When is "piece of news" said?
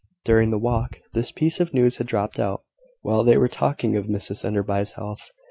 1.31-1.97